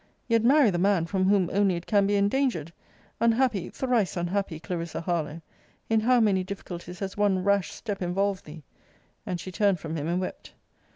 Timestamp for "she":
9.39-9.51